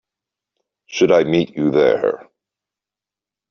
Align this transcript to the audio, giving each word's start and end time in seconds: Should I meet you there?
Should 0.87 1.11
I 1.11 1.25
meet 1.25 1.55
you 1.55 1.69
there? 1.69 2.27